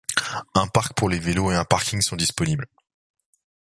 Un 0.55 0.65
parc 0.65 0.93
pour 0.95 1.09
les 1.09 1.19
vélos 1.19 1.51
et 1.51 1.55
un 1.55 1.63
parking 1.63 2.01
sont 2.01 2.15
disponibles. 2.15 2.65